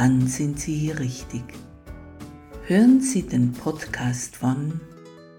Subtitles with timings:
[0.00, 1.42] dann sind Sie hier richtig.
[2.64, 4.80] Hören Sie den Podcast von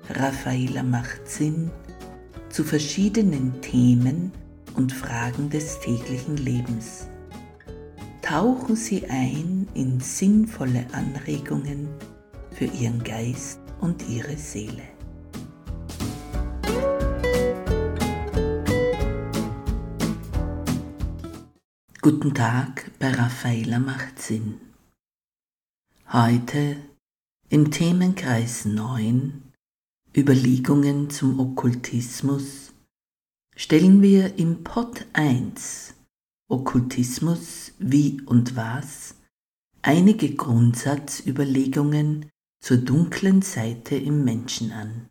[0.08, 1.72] Raffaela macht Sinn
[2.50, 4.32] zu verschiedenen Themen
[4.76, 7.08] und Fragen des täglichen Lebens.
[8.22, 11.88] Tauchen Sie ein in sinnvolle Anregungen
[12.52, 14.84] für Ihren Geist und Ihre Seele.
[22.04, 24.60] Guten Tag bei Raffaella macht Sinn.
[26.12, 26.78] Heute
[27.50, 29.44] im Themenkreis 9
[30.18, 32.74] Überlegungen zum Okkultismus
[33.56, 35.94] stellen wir im Pod 1
[36.50, 39.14] Okkultismus wie und was
[39.84, 45.08] einige Grundsatzüberlegungen zur dunklen Seite im Menschen an.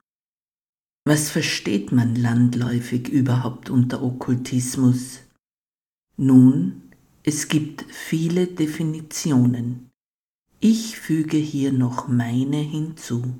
[1.05, 5.21] Was versteht man landläufig überhaupt unter Okkultismus?
[6.23, 6.83] Nun,
[7.23, 9.91] es gibt viele Definitionen.
[10.61, 13.39] Ich füge hier noch meine hinzu.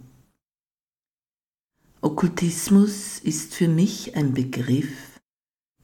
[2.01, 5.21] Okkultismus ist für mich ein Begriff,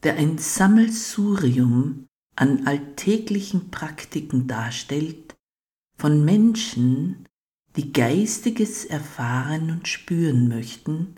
[0.04, 5.36] der ein Sammelsurium an alltäglichen Praktiken darstellt
[5.98, 7.28] von Menschen,
[7.76, 11.16] die Geistiges erfahren und spüren möchten,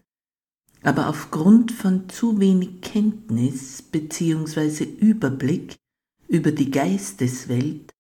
[0.83, 4.85] aber aufgrund von zu wenig Kenntnis bzw.
[4.85, 5.77] Überblick
[6.29, 7.93] über die Geisteswelt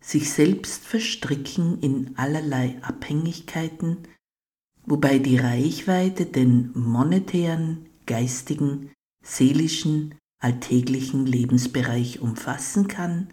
[0.00, 3.98] sich selbst verstricken in allerlei Abhängigkeiten,
[4.86, 8.90] wobei die Reichweite den monetären, geistigen,
[9.22, 13.32] seelischen, alltäglichen Lebensbereich umfassen kann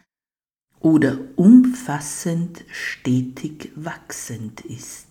[0.80, 5.07] oder umfassend stetig wachsend ist.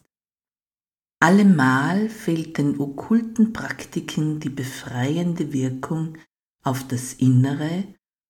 [1.18, 6.18] Allemal fehlt den okkulten Praktiken die befreiende Wirkung
[6.62, 7.84] auf das innere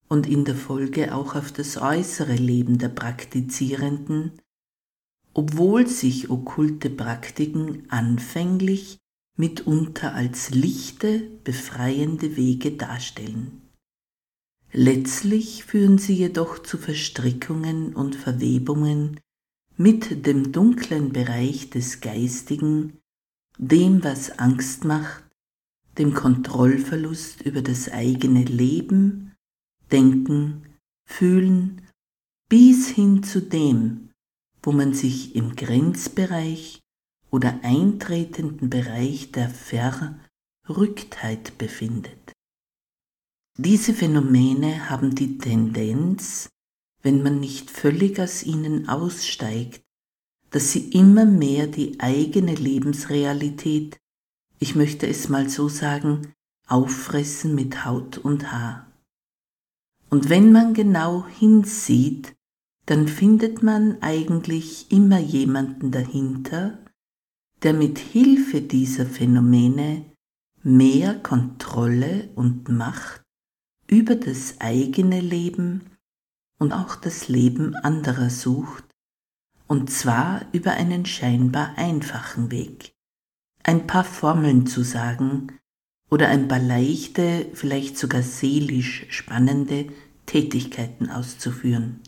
[0.09, 4.41] und in der Folge auch auf das äußere Leben der Praktizierenden,
[5.35, 8.99] obwohl sich okkulte Praktiken anfänglich
[9.37, 13.63] mitunter als lichte, befreiende Wege darstellen.
[14.73, 19.21] Letztlich führen sie jedoch zu Verstrickungen und Verwebungen
[19.77, 22.99] mit dem dunklen Bereich des Geistigen,
[23.59, 25.25] dem, was Angst macht,
[25.99, 29.35] dem Kontrollverlust über das eigene Leben,
[29.93, 30.67] Denken,
[31.09, 31.83] Fühlen,
[32.49, 34.11] bis hin zu dem,
[34.63, 36.81] wo man sich im Grenzbereich
[37.31, 39.51] oder eintretenden Bereich der
[40.67, 42.33] Verrücktheit befindet.
[43.59, 46.49] Diese Phänomene haben die Tendenz,
[47.07, 49.81] wenn man nicht völlig aus ihnen aussteigt,
[50.51, 53.97] dass sie immer mehr die eigene Lebensrealität,
[54.59, 56.35] ich möchte es mal so sagen,
[56.67, 58.91] auffressen mit Haut und Haar.
[60.11, 62.35] Und wenn man genau hinsieht,
[62.87, 66.77] dann findet man eigentlich immer jemanden dahinter,
[67.63, 70.05] der mit Hilfe dieser Phänomene
[70.65, 73.23] mehr Kontrolle und Macht
[73.87, 75.96] über das eigene Leben
[76.59, 78.85] und auch das Leben anderer sucht,
[79.67, 82.95] und zwar über einen scheinbar einfachen Weg.
[83.63, 85.59] Ein paar Formeln zu sagen
[86.09, 89.89] oder ein paar leichte, vielleicht sogar seelisch spannende
[90.27, 92.01] Tätigkeiten auszuführen.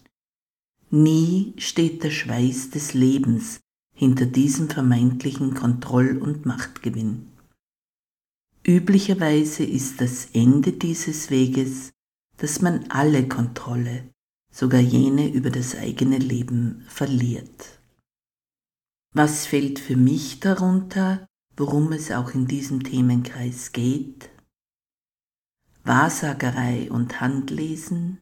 [0.91, 3.60] Nie steht der Schweiß des Lebens
[3.94, 7.26] hinter diesem vermeintlichen Kontroll- und Machtgewinn.
[8.65, 11.91] Üblicherweise ist das Ende dieses Weges,
[12.36, 14.09] dass man alle Kontrolle,
[14.59, 17.78] sogar jene über das eigene Leben verliert.
[19.15, 24.31] Was fällt für mich darunter, worum es auch in diesem Themenkreis geht?
[25.84, 28.21] Wahrsagerei und Handlesen,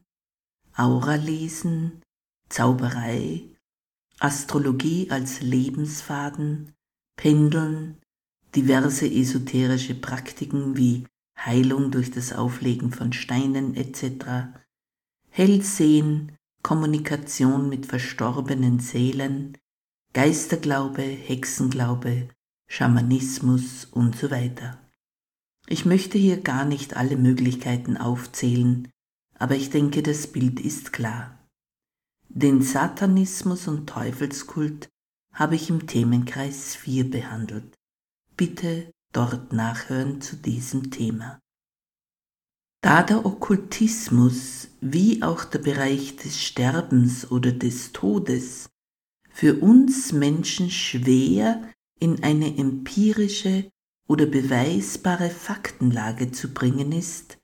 [0.75, 2.03] Auralesen,
[2.49, 3.41] Zauberei,
[4.19, 6.71] Astrologie als Lebensfaden,
[7.15, 7.97] Pendeln,
[8.55, 14.66] diverse esoterische Praktiken wie Heilung durch das Auflegen von Steinen etc.,
[15.37, 19.55] Hellsehen, Kommunikation mit verstorbenen Seelen,
[20.13, 22.29] Geisterglaube, Hexenglaube,
[22.67, 24.81] Schamanismus und so weiter.
[25.67, 28.87] Ich möchte hier gar nicht alle Möglichkeiten aufzählen,
[29.37, 31.47] aber ich denke, das Bild ist klar.
[32.29, 34.89] Den Satanismus und Teufelskult
[35.35, 37.75] habe ich im Themenkreis 4 behandelt.
[38.35, 41.37] Bitte dort nachhören zu diesem Thema.
[42.81, 48.69] Da der Okkultismus wie auch der Bereich des Sterbens oder des Todes
[49.29, 53.69] für uns Menschen schwer in eine empirische
[54.07, 57.37] oder beweisbare Faktenlage zu bringen ist,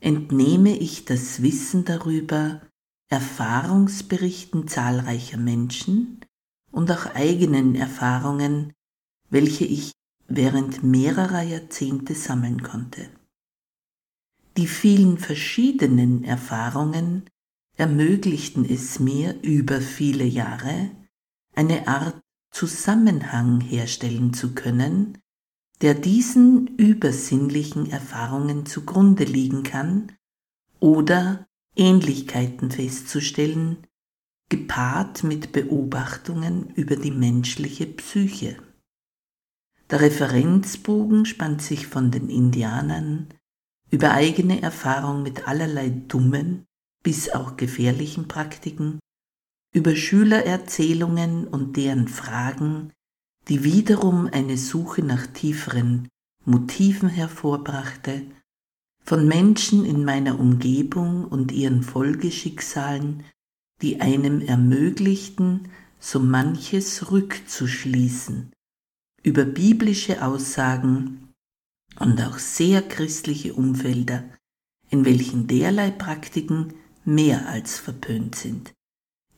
[0.00, 2.60] entnehme ich das Wissen darüber
[3.08, 6.24] Erfahrungsberichten zahlreicher Menschen
[6.70, 8.72] und auch eigenen Erfahrungen,
[9.28, 9.92] welche ich
[10.28, 13.10] während mehrerer Jahrzehnte sammeln konnte.
[14.56, 17.24] Die vielen verschiedenen Erfahrungen
[17.76, 20.90] ermöglichten es mir über viele Jahre,
[21.54, 22.20] eine Art
[22.50, 25.18] Zusammenhang herstellen zu können,
[25.80, 30.12] der diesen übersinnlichen Erfahrungen zugrunde liegen kann
[30.80, 33.78] oder Ähnlichkeiten festzustellen,
[34.50, 38.58] gepaart mit Beobachtungen über die menschliche Psyche.
[39.90, 43.28] Der Referenzbogen spannt sich von den Indianern
[43.92, 46.64] über eigene Erfahrung mit allerlei dummen
[47.02, 48.98] bis auch gefährlichen Praktiken,
[49.74, 52.92] über Schülererzählungen und deren Fragen,
[53.48, 56.08] die wiederum eine Suche nach tieferen
[56.44, 58.22] Motiven hervorbrachte,
[59.04, 63.24] von Menschen in meiner Umgebung und ihren Folgeschicksalen,
[63.82, 65.68] die einem ermöglichten,
[65.98, 68.52] so manches rückzuschließen,
[69.22, 71.21] über biblische Aussagen
[71.98, 74.24] und auch sehr christliche Umfelder,
[74.90, 76.74] in welchen derlei Praktiken
[77.04, 78.72] mehr als verpönt sind.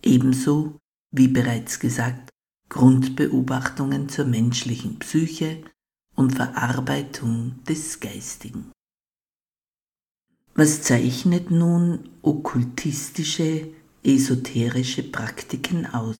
[0.03, 0.79] Ebenso,
[1.11, 2.31] wie bereits gesagt,
[2.69, 5.63] Grundbeobachtungen zur menschlichen Psyche
[6.15, 8.73] und Verarbeitung des Geistigen.
[10.55, 13.73] Was zeichnet nun okkultistische,
[14.05, 16.17] esoterische Praktiken aus?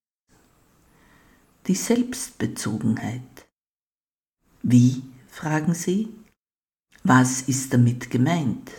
[1.67, 3.49] Die Selbstbezogenheit.
[4.63, 6.09] Wie, fragen Sie?
[7.07, 8.71] Was ist damit gemeint?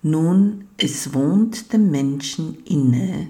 [0.00, 3.28] Nun, es wohnt dem Menschen inne,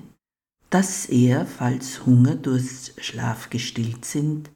[0.71, 4.53] dass er, falls Hunger, Durst, Schlaf gestillt sind,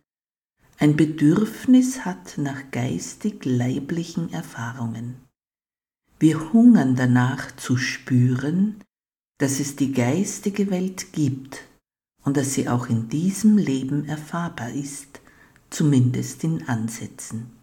[0.79, 5.17] ein Bedürfnis hat nach geistig-leiblichen Erfahrungen.
[6.21, 8.77] Wir hungern danach zu spüren,
[9.39, 11.65] dass es die geistige Welt gibt
[12.23, 15.21] und dass sie auch in diesem Leben erfahrbar ist,
[15.71, 17.58] zumindest in Ansätzen.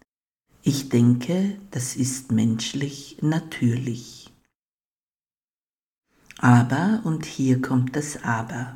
[0.67, 4.33] Ich denke, das ist menschlich natürlich.
[6.39, 8.75] Aber, und hier kommt das Aber,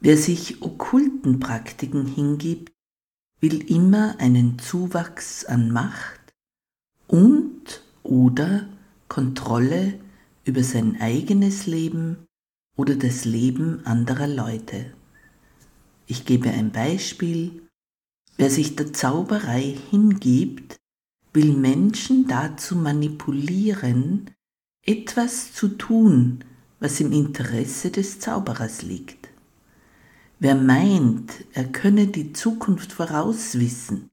[0.00, 2.72] wer sich okkulten Praktiken hingibt,
[3.38, 6.34] will immer einen Zuwachs an Macht
[7.06, 8.68] und oder
[9.06, 10.00] Kontrolle
[10.44, 12.26] über sein eigenes Leben
[12.76, 14.92] oder das Leben anderer Leute.
[16.08, 17.69] Ich gebe ein Beispiel.
[18.40, 20.76] Wer sich der Zauberei hingibt,
[21.34, 24.30] will Menschen dazu manipulieren,
[24.82, 26.42] etwas zu tun,
[26.78, 29.28] was im Interesse des Zauberers liegt.
[30.38, 34.08] Wer meint, er könne die Zukunft vorauswissen,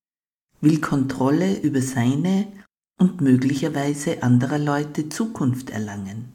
[0.60, 2.52] will Kontrolle über seine
[3.00, 6.34] und möglicherweise anderer Leute Zukunft erlangen.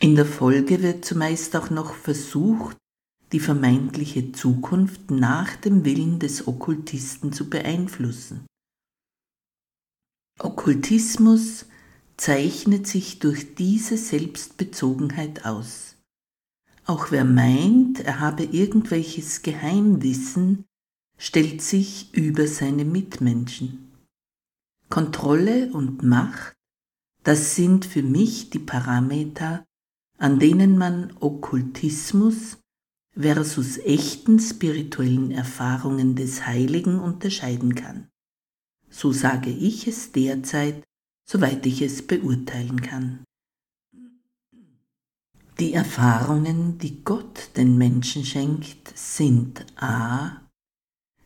[0.00, 2.76] In der Folge wird zumeist auch noch versucht,
[3.36, 8.46] die vermeintliche Zukunft nach dem Willen des Okkultisten zu beeinflussen.
[10.40, 11.66] Okkultismus
[12.16, 15.96] zeichnet sich durch diese Selbstbezogenheit aus.
[16.86, 20.64] Auch wer meint, er habe irgendwelches Geheimwissen,
[21.18, 23.92] stellt sich über seine Mitmenschen.
[24.88, 26.54] Kontrolle und Macht,
[27.22, 29.66] das sind für mich die Parameter,
[30.16, 32.56] an denen man Okkultismus
[33.16, 38.08] versus echten spirituellen Erfahrungen des Heiligen unterscheiden kann.
[38.90, 40.84] So sage ich es derzeit,
[41.28, 43.24] soweit ich es beurteilen kann.
[45.58, 50.42] Die Erfahrungen, die Gott den Menschen schenkt, sind a.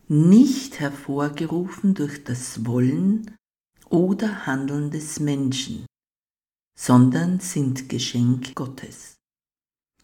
[0.07, 3.37] nicht hervorgerufen durch das Wollen
[3.89, 5.85] oder Handeln des Menschen,
[6.79, 9.20] sondern sind Geschenk Gottes.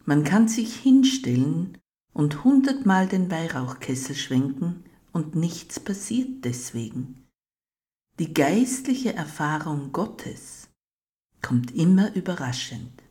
[0.08, 1.78] Man kann sich hinstellen
[2.12, 7.26] und hundertmal den Weihrauchkessel schwenken und nichts passiert deswegen.
[8.20, 10.68] Die geistliche Erfahrung Gottes
[11.42, 13.02] kommt immer überraschend,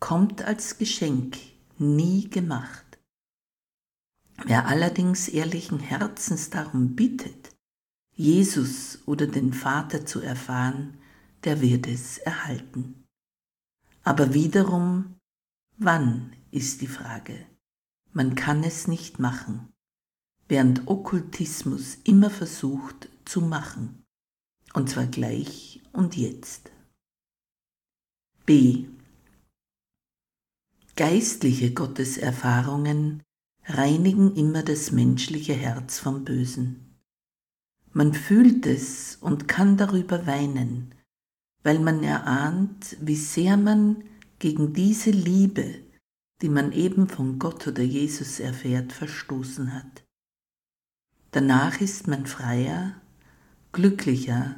[0.00, 1.38] kommt als Geschenk,
[1.78, 2.98] nie gemacht.
[4.44, 7.54] Wer allerdings ehrlichen Herzens darum bittet,
[8.16, 10.98] Jesus oder den Vater zu erfahren,
[11.44, 13.04] der wird es erhalten.
[14.02, 15.17] Aber wiederum,
[15.78, 17.46] wann ist die Frage.
[18.12, 19.72] Man kann es nicht machen,
[20.48, 24.04] während Okkultismus immer versucht zu machen,
[24.74, 26.72] und zwar gleich und jetzt.
[28.44, 28.86] B.
[30.96, 33.22] Geistliche Gotteserfahrungen
[33.66, 36.98] reinigen immer das menschliche Herz vom Bösen.
[37.92, 40.94] Man fühlt es und kann darüber weinen,
[41.62, 44.02] weil man erahnt, wie sehr man
[44.38, 45.82] gegen diese Liebe,
[46.42, 50.04] die man eben von Gott oder Jesus erfährt, verstoßen hat.
[51.30, 53.00] Danach ist man freier,
[53.72, 54.56] glücklicher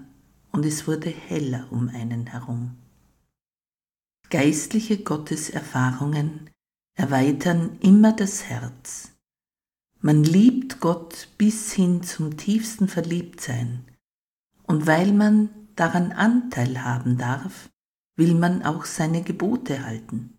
[0.53, 2.77] und es wurde heller um einen herum.
[4.29, 6.51] Geistliche Gotteserfahrungen
[6.95, 9.13] erweitern immer das Herz.
[10.01, 13.85] Man liebt Gott bis hin zum tiefsten Verliebtsein,
[14.65, 17.71] und weil man daran Anteil haben darf,
[18.21, 20.39] will man auch seine Gebote halten.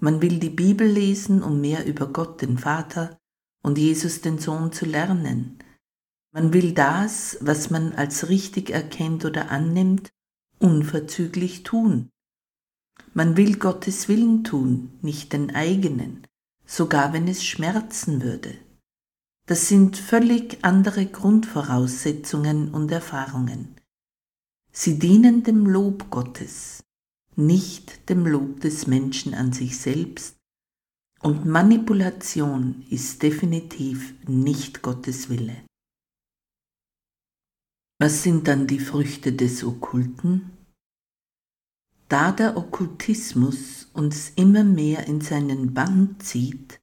[0.00, 3.18] Man will die Bibel lesen, um mehr über Gott den Vater
[3.62, 5.58] und Jesus den Sohn zu lernen.
[6.32, 10.10] Man will das, was man als richtig erkennt oder annimmt,
[10.58, 12.08] unverzüglich tun.
[13.12, 16.26] Man will Gottes Willen tun, nicht den eigenen,
[16.64, 18.54] sogar wenn es schmerzen würde.
[19.46, 23.76] Das sind völlig andere Grundvoraussetzungen und Erfahrungen.
[24.72, 26.75] Sie dienen dem Lob Gottes,
[27.36, 30.36] nicht dem Lob des Menschen an sich selbst,
[31.20, 35.64] und Manipulation ist definitiv nicht Gottes Wille.
[37.98, 40.50] Was sind dann die Früchte des Okkulten?
[42.08, 46.78] Da der Okkultismus uns immer mehr in seinen Bann zieht,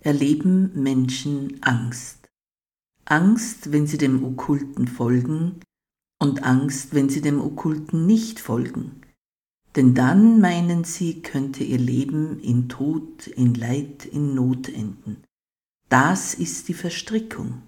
[0.00, 2.28] erleben Menschen Angst.
[3.04, 5.62] Angst, wenn sie dem Okkulten folgen,
[6.20, 8.99] und Angst, wenn sie dem Okkulten nicht folgen.
[9.76, 15.22] Denn dann meinen sie, könnte ihr Leben in Tod, in Leid, in Not enden.
[15.88, 17.62] Das ist die Verstrickung.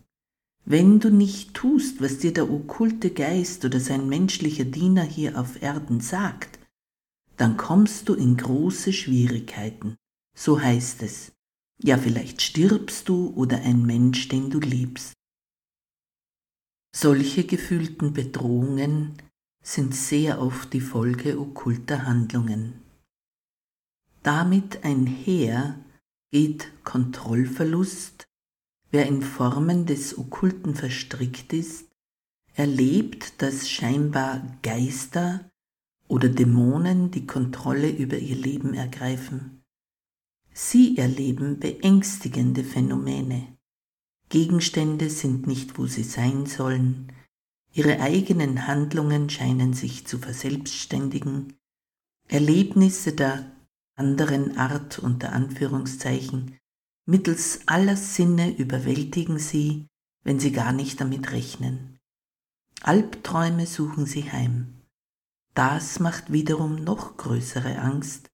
[0.64, 5.60] Wenn du nicht tust, was dir der okkulte Geist oder sein menschlicher Diener hier auf
[5.60, 6.58] Erden sagt,
[7.36, 9.96] dann kommst du in große Schwierigkeiten.
[10.36, 11.32] So heißt es.
[11.82, 15.14] Ja, vielleicht stirbst du oder ein Mensch, den du liebst.
[16.94, 19.14] Solche gefühlten Bedrohungen
[19.62, 22.80] sind sehr oft die Folge okkulter Handlungen.
[24.22, 25.78] Damit einher
[26.30, 28.26] geht Kontrollverlust,
[28.90, 31.86] wer in Formen des Okkulten verstrickt ist,
[32.54, 35.50] erlebt, dass scheinbar Geister
[36.08, 39.62] oder Dämonen die Kontrolle über ihr Leben ergreifen.
[40.52, 43.56] Sie erleben beängstigende Phänomene.
[44.28, 47.12] Gegenstände sind nicht, wo sie sein sollen,
[47.72, 51.54] ihre eigenen Handlungen scheinen sich zu verselbstständigen,
[52.28, 53.50] Erlebnisse der
[53.96, 56.56] anderen Art unter Anführungszeichen
[57.06, 59.86] mittels aller Sinne überwältigen sie,
[60.22, 61.98] wenn sie gar nicht damit rechnen.
[62.82, 64.82] Albträume suchen sie heim.
[65.54, 68.30] Das macht wiederum noch größere Angst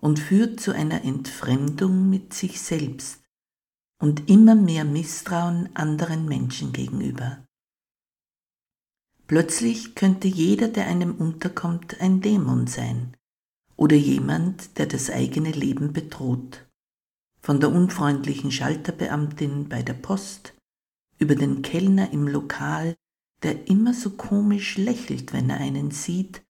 [0.00, 3.22] und führt zu einer Entfremdung mit sich selbst
[3.98, 7.45] und immer mehr Misstrauen anderen Menschen gegenüber.
[9.26, 13.16] Plötzlich könnte jeder, der einem unterkommt, ein Dämon sein
[13.76, 16.66] oder jemand, der das eigene Leben bedroht.
[17.40, 20.54] Von der unfreundlichen Schalterbeamtin bei der Post
[21.18, 22.94] über den Kellner im Lokal,
[23.42, 26.42] der immer so komisch lächelt, wenn er einen sieht,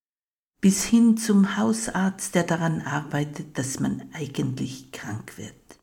[0.61, 5.79] bis hin zum Hausarzt, der daran arbeitet, dass man eigentlich krank wird.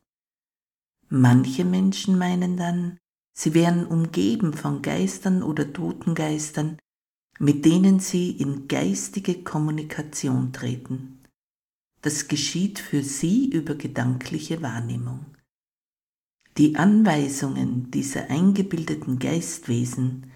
[1.08, 2.98] Manche Menschen meinen dann,
[3.32, 6.78] sie wären umgeben von Geistern oder Totengeistern,
[7.38, 11.20] mit denen sie in geistige Kommunikation treten.
[12.02, 15.26] Das geschieht für sie über gedankliche Wahrnehmung.
[16.56, 20.30] Die Anweisungen dieser eingebildeten Geistwesen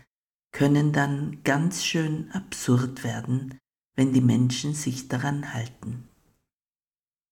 [0.50, 3.58] können dann ganz schön absurd werden,
[3.94, 6.08] wenn die Menschen sich daran halten.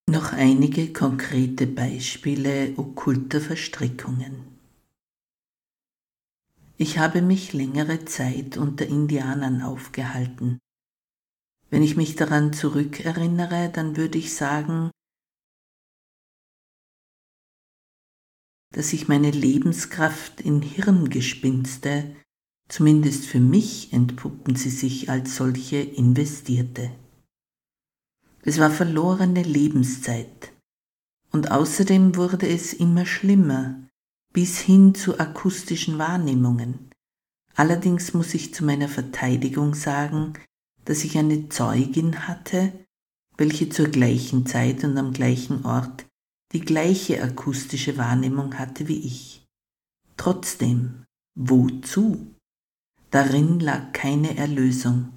[0.08, 4.55] Noch einige konkrete Beispiele okkulter Verstrickungen.
[6.78, 10.58] Ich habe mich längere Zeit unter Indianern aufgehalten.
[11.70, 14.90] Wenn ich mich daran zurückerinnere, dann würde ich sagen,
[18.72, 22.14] dass ich meine Lebenskraft in Hirngespinste
[22.68, 26.90] Zumindest für mich entpuppten sie sich als solche investierte.
[28.42, 30.52] Es war verlorene Lebenszeit.
[31.30, 33.85] Und außerdem wurde es immer schlimmer,
[34.36, 36.90] bis hin zu akustischen Wahrnehmungen.
[37.54, 40.34] Allerdings muss ich zu meiner Verteidigung sagen,
[40.84, 42.72] dass ich eine Zeugin hatte
[43.36, 46.06] welche zur gleichen Zeit und am gleichen Ort
[46.52, 49.46] die gleiche akustische Wahrnehmung hatte wie ich.
[50.16, 52.34] Trotzdem, wozu?
[53.10, 55.12] Darin lag keine Erlösung.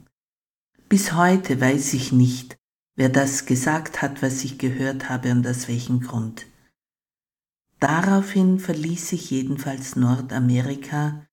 [0.90, 2.58] Bis heute weiß ich nicht,
[2.96, 6.46] wer das gesagt hat, was ich gehört habe und aus welchem Grund.
[7.80, 11.26] Daraufhin verließ ich jedenfalls Nordamerika,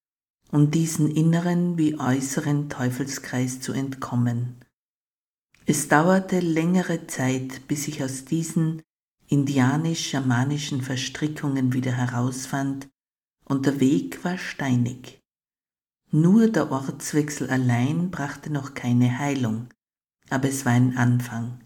[0.53, 4.65] um diesen inneren wie äußeren Teufelskreis zu entkommen.
[5.67, 8.83] Es dauerte längere Zeit, bis ich aus diesen
[9.26, 12.88] indianisch-schamanischen Verstrickungen wieder herausfand,
[13.45, 15.21] und der Weg war steinig.
[16.12, 19.69] Nur der Ortswechsel allein brachte noch keine Heilung,
[20.31, 21.59] aber es war ein Anfang.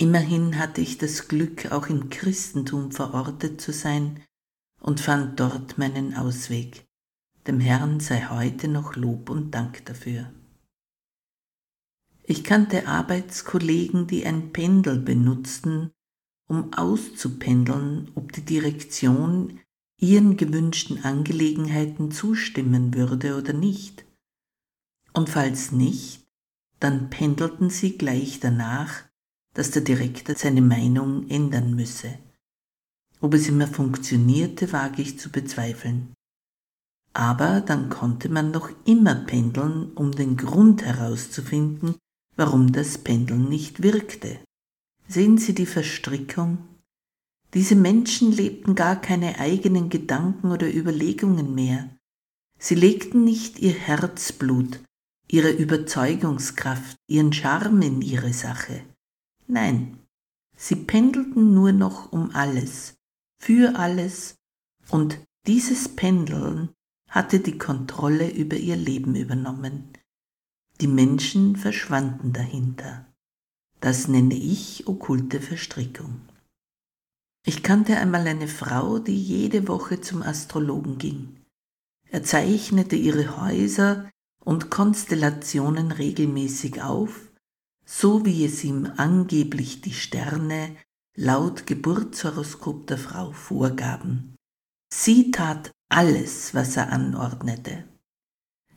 [0.00, 4.22] Immerhin hatte ich das Glück, auch im Christentum verortet zu sein
[4.80, 6.86] und fand dort meinen Ausweg.
[7.48, 10.32] Dem Herrn sei heute noch Lob und Dank dafür.
[12.22, 15.90] Ich kannte Arbeitskollegen, die ein Pendel benutzten,
[16.46, 19.58] um auszupendeln, ob die Direktion
[19.98, 24.04] ihren gewünschten Angelegenheiten zustimmen würde oder nicht.
[25.12, 26.24] Und falls nicht,
[26.78, 29.07] dann pendelten sie gleich danach,
[29.58, 32.16] dass der Direktor seine Meinung ändern müsse.
[33.20, 36.14] Ob es immer funktionierte, wage ich zu bezweifeln.
[37.12, 41.96] Aber dann konnte man noch immer pendeln, um den Grund herauszufinden,
[42.36, 44.38] warum das Pendeln nicht wirkte.
[45.08, 46.58] Sehen Sie die Verstrickung?
[47.52, 51.90] Diese Menschen lebten gar keine eigenen Gedanken oder Überlegungen mehr.
[52.60, 54.78] Sie legten nicht ihr Herzblut,
[55.26, 58.84] ihre Überzeugungskraft, ihren Charme in ihre Sache.
[59.48, 59.98] Nein,
[60.56, 62.94] sie pendelten nur noch um alles,
[63.40, 64.36] für alles,
[64.90, 66.68] und dieses Pendeln
[67.08, 69.92] hatte die Kontrolle über ihr Leben übernommen.
[70.82, 73.06] Die Menschen verschwanden dahinter.
[73.80, 76.20] Das nenne ich okkulte Verstrickung.
[77.46, 81.36] Ich kannte einmal eine Frau, die jede Woche zum Astrologen ging.
[82.10, 84.10] Er zeichnete ihre Häuser
[84.44, 87.27] und Konstellationen regelmäßig auf
[87.90, 90.76] so wie es ihm angeblich die Sterne
[91.16, 94.36] laut Geburtshoroskop der Frau vorgaben.
[94.92, 97.84] Sie tat alles, was er anordnete.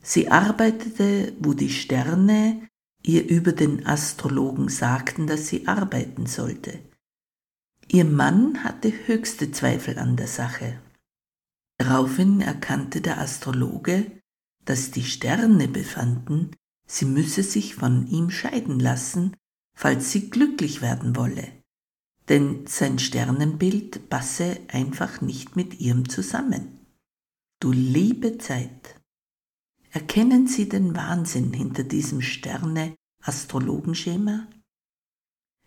[0.01, 2.69] Sie arbeitete, wo die Sterne
[3.03, 6.79] ihr über den Astrologen sagten, dass sie arbeiten sollte.
[7.89, 10.81] Ihr Mann hatte höchste Zweifel an der Sache.
[11.77, 14.09] Daraufhin erkannte der Astrologe,
[14.63, 16.51] dass die Sterne befanden,
[16.91, 19.35] sie müsse sich von ihm scheiden lassen,
[19.73, 21.47] falls sie glücklich werden wolle,
[22.27, 26.85] denn sein Sternenbild passe einfach nicht mit ihrem zusammen.
[27.61, 28.97] Du liebe Zeit!
[29.93, 34.47] Erkennen Sie den Wahnsinn hinter diesem Sterne-Astrologenschema?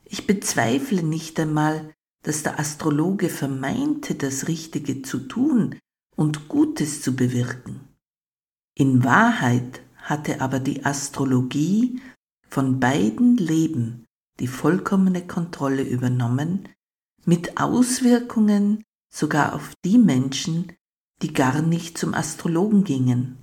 [0.04, 5.78] Ich bezweifle nicht einmal, dass der Astrologe vermeinte, das Richtige zu tun
[6.16, 7.86] und Gutes zu bewirken.
[8.74, 12.00] In Wahrheit hatte aber die Astrologie
[12.48, 14.04] von beiden Leben
[14.40, 16.68] die vollkommene Kontrolle übernommen,
[17.24, 20.72] mit Auswirkungen sogar auf die Menschen,
[21.22, 23.38] die gar nicht zum Astrologen gingen.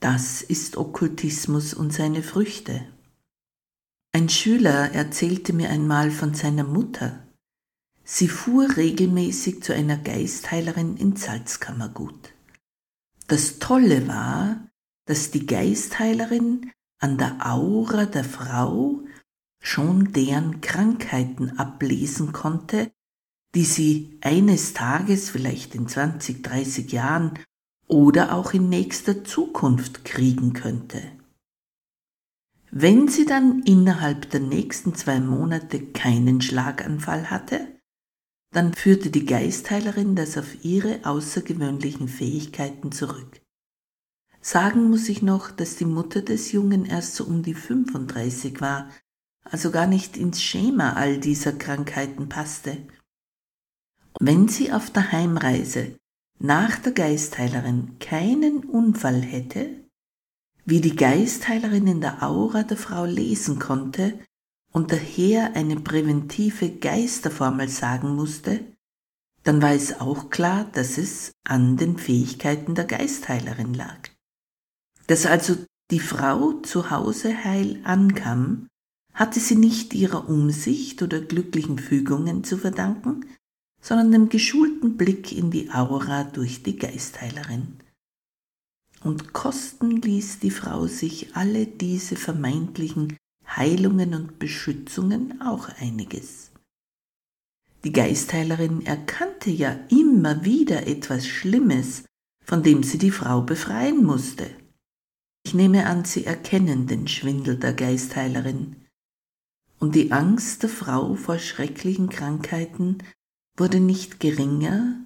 [0.00, 2.86] Das ist Okkultismus und seine Früchte.
[4.12, 7.26] Ein Schüler erzählte mir einmal von seiner Mutter.
[8.04, 12.34] Sie fuhr regelmäßig zu einer Geistheilerin in Salzkammergut.
[13.26, 14.68] Das Tolle war,
[15.06, 19.00] dass die Geistheilerin an der Aura der Frau
[19.60, 22.90] schon deren Krankheiten ablesen konnte,
[23.54, 27.38] die sie eines Tages, vielleicht in 20, 30 Jahren
[27.86, 31.02] oder auch in nächster Zukunft kriegen könnte.
[32.70, 37.68] Wenn sie dann innerhalb der nächsten zwei Monate keinen Schlaganfall hatte,
[38.50, 43.43] dann führte die Geistheilerin das auf ihre außergewöhnlichen Fähigkeiten zurück.
[44.46, 48.90] Sagen muss ich noch, dass die Mutter des Jungen erst so um die 35 war,
[49.42, 52.76] also gar nicht ins Schema all dieser Krankheiten passte.
[54.20, 55.96] Wenn sie auf der Heimreise
[56.38, 59.88] nach der Geistheilerin keinen Unfall hätte,
[60.66, 64.18] wie die Geistheilerin in der Aura der Frau lesen konnte
[64.72, 68.60] und daher eine präventive Geisterformel sagen musste,
[69.42, 74.13] dann war es auch klar, dass es an den Fähigkeiten der Geistheilerin lag.
[75.06, 75.56] Dass also
[75.90, 78.68] die Frau zu Hause heil ankam,
[79.12, 83.26] hatte sie nicht ihrer Umsicht oder glücklichen Fügungen zu verdanken,
[83.80, 87.76] sondern dem geschulten Blick in die Aura durch die Geistheilerin.
[89.02, 96.50] Und kosten ließ die Frau sich alle diese vermeintlichen Heilungen und Beschützungen auch einiges.
[97.84, 102.04] Die Geistheilerin erkannte ja immer wieder etwas Schlimmes,
[102.42, 104.50] von dem sie die Frau befreien musste.
[105.54, 108.74] Ich nehme an, Sie erkennen den Schwindel der Geistheilerin.
[109.78, 112.98] Und die Angst der Frau vor schrecklichen Krankheiten
[113.56, 114.96] wurde nicht geringer,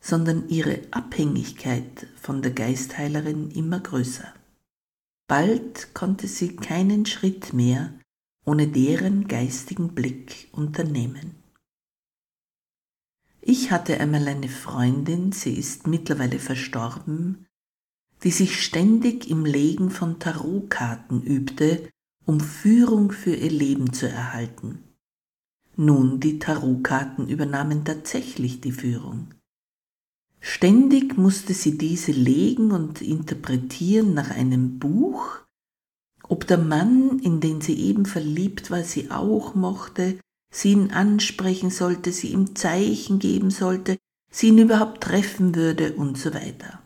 [0.00, 4.34] sondern ihre Abhängigkeit von der Geistheilerin immer größer.
[5.28, 7.92] Bald konnte sie keinen Schritt mehr
[8.44, 11.36] ohne deren geistigen Blick unternehmen.
[13.40, 17.46] Ich hatte einmal eine Freundin, sie ist mittlerweile verstorben,
[18.22, 21.88] die sich ständig im Legen von Tarotkarten übte,
[22.24, 24.84] um Führung für ihr Leben zu erhalten.
[25.76, 29.28] Nun, die Tarotkarten übernahmen tatsächlich die Führung.
[30.40, 35.38] Ständig musste sie diese legen und interpretieren nach einem Buch,
[36.28, 40.18] ob der Mann, in den sie eben verliebt war, sie auch mochte,
[40.52, 43.98] sie ihn ansprechen sollte, sie ihm Zeichen geben sollte,
[44.30, 46.81] sie ihn überhaupt treffen würde und so weiter.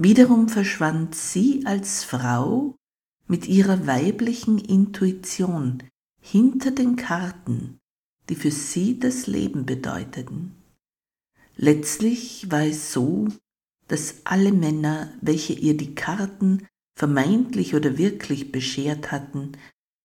[0.00, 2.76] Wiederum verschwand sie als Frau
[3.26, 5.82] mit ihrer weiblichen Intuition
[6.20, 7.80] hinter den Karten,
[8.28, 10.54] die für sie das Leben bedeuteten.
[11.56, 13.26] Letztlich war es so,
[13.88, 19.52] dass alle Männer, welche ihr die Karten vermeintlich oder wirklich beschert hatten,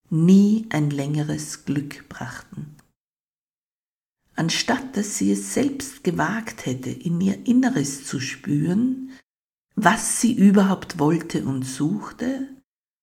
[0.09, 2.75] nie ein längeres Glück brachten.
[4.35, 9.11] Anstatt dass sie es selbst gewagt hätte, in ihr Inneres zu spüren,
[9.75, 12.49] was sie überhaupt wollte und suchte,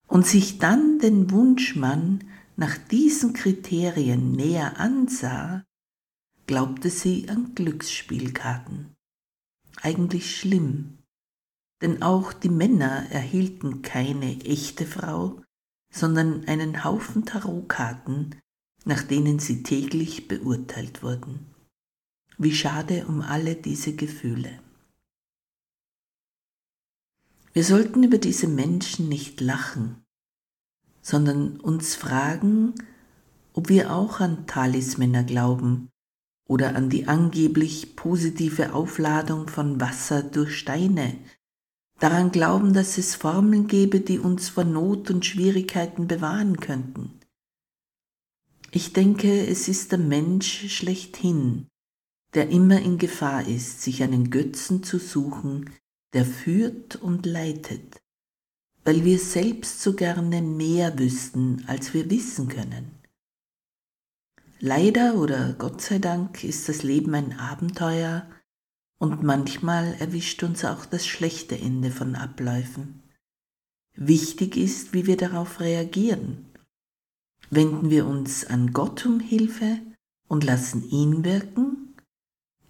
[0.07, 2.25] und sich dann den Wunschmann
[2.57, 5.63] nach diesen Kriterien näher ansah,
[6.47, 8.93] glaubte sie an Glücksspielkarten.
[9.81, 10.97] Eigentlich schlimm,
[11.81, 15.41] denn auch die Männer erhielten keine echte Frau,
[15.93, 18.35] sondern einen Haufen Tarotkarten,
[18.85, 21.53] nach denen sie täglich beurteilt wurden.
[22.37, 24.60] Wie schade um alle diese Gefühle.
[27.53, 30.03] Wir sollten über diese Menschen nicht lachen,
[31.01, 32.73] sondern uns fragen,
[33.53, 35.89] ob wir auch an Talismänner glauben
[36.47, 41.17] oder an die angeblich positive Aufladung von Wasser durch Steine,
[41.99, 47.19] daran glauben, dass es Formeln gebe, die uns vor Not und Schwierigkeiten bewahren könnten.
[48.71, 51.67] Ich denke, es ist der Mensch schlechthin,
[52.33, 55.69] der immer in Gefahr ist, sich einen Götzen zu suchen,
[56.13, 58.01] der führt und leitet,
[58.83, 62.91] weil wir selbst so gerne mehr wüssten, als wir wissen können.
[64.59, 68.29] Leider oder Gott sei Dank ist das Leben ein Abenteuer
[68.99, 73.01] und manchmal erwischt uns auch das schlechte Ende von Abläufen.
[73.95, 76.45] Wichtig ist, wie wir darauf reagieren.
[77.49, 79.79] Wenden wir uns an Gott um Hilfe
[80.27, 81.80] und lassen ihn wirken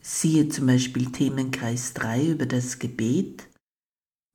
[0.02, 3.48] Siehe zum Beispiel Themenkreis 3 über das Gebet.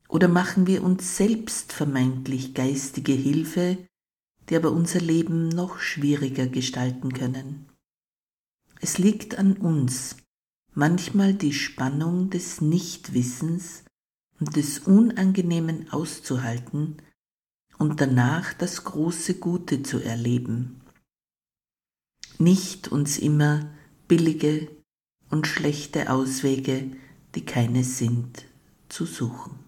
[0.09, 3.77] Oder machen wir uns selbst vermeintlich geistige Hilfe,
[4.49, 7.67] die aber unser Leben noch schwieriger gestalten können.
[8.81, 10.17] Es liegt an uns,
[10.75, 13.83] manchmal die Spannung des Nichtwissens
[14.39, 16.99] und des Unangenehmen auszuhalten
[17.79, 20.83] und danach das große Gute zu erleben.
[22.39, 23.75] Nicht uns immer
[24.07, 24.69] billige,
[25.31, 26.91] und schlechte Auswege,
[27.35, 28.47] die keine sind,
[28.89, 29.59] zu suchen.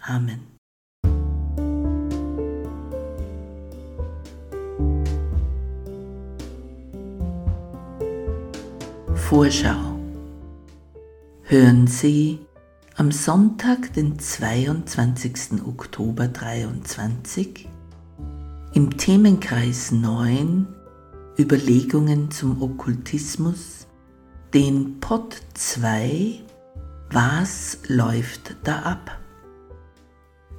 [0.00, 0.58] Amen.
[9.14, 9.98] Vorschau.
[11.42, 12.38] Hören Sie
[12.96, 15.62] am Sonntag, den 22.
[15.66, 17.68] Oktober 2023,
[18.74, 20.66] im Themenkreis 9
[21.38, 23.87] Überlegungen zum Okkultismus
[24.54, 26.40] den Pod 2
[27.10, 29.18] Was läuft da ab?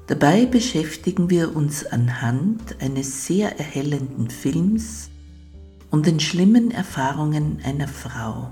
[0.05, 5.09] Dabei beschäftigen wir uns anhand eines sehr erhellenden Films
[5.89, 8.51] und den schlimmen Erfahrungen einer Frau,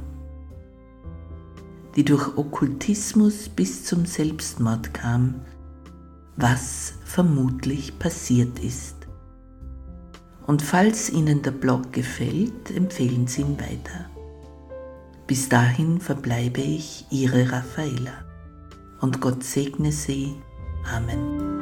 [1.95, 5.41] die durch Okkultismus bis zum Selbstmord kam,
[6.35, 8.95] was vermutlich passiert ist.
[10.47, 14.06] Und falls Ihnen der Blog gefällt, empfehlen Sie ihn weiter.
[15.27, 18.23] Bis dahin verbleibe ich Ihre Raffaela
[19.01, 20.35] und Gott segne Sie.
[20.89, 21.56] Amen.